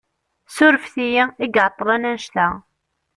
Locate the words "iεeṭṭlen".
1.55-1.91